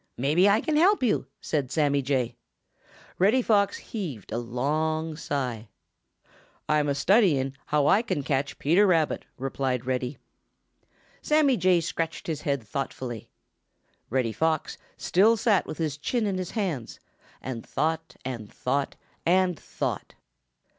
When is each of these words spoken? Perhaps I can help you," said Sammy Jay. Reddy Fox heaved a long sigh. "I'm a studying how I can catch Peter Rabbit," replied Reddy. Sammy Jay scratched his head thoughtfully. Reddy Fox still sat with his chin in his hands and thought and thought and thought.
Perhaps 0.17 0.47
I 0.47 0.61
can 0.61 0.77
help 0.77 1.03
you," 1.03 1.27
said 1.41 1.69
Sammy 1.71 2.01
Jay. 2.01 2.35
Reddy 3.19 3.43
Fox 3.43 3.77
heaved 3.77 4.31
a 4.31 4.39
long 4.39 5.15
sigh. 5.15 5.69
"I'm 6.67 6.89
a 6.89 6.95
studying 6.95 7.55
how 7.67 7.85
I 7.85 8.01
can 8.01 8.23
catch 8.23 8.57
Peter 8.57 8.87
Rabbit," 8.87 9.25
replied 9.37 9.85
Reddy. 9.85 10.17
Sammy 11.21 11.55
Jay 11.55 11.79
scratched 11.81 12.25
his 12.25 12.41
head 12.41 12.63
thoughtfully. 12.63 13.29
Reddy 14.09 14.33
Fox 14.33 14.75
still 14.97 15.37
sat 15.37 15.67
with 15.67 15.77
his 15.77 15.99
chin 15.99 16.25
in 16.25 16.39
his 16.39 16.49
hands 16.57 16.99
and 17.39 17.63
thought 17.63 18.15
and 18.25 18.51
thought 18.51 18.95
and 19.23 19.59
thought. 19.59 20.15